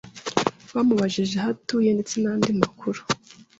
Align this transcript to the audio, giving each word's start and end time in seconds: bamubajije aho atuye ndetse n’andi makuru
bamubajije 0.73 1.35
aho 1.41 1.49
atuye 1.55 1.89
ndetse 1.95 2.15
n’andi 2.19 2.49
makuru 2.61 2.99